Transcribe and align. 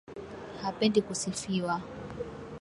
Hapendi 0.61 0.99
kusifiwa\ 1.01 1.81